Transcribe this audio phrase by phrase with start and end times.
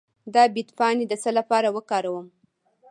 [0.33, 2.27] د بید پاڼې د څه لپاره وکاروم؟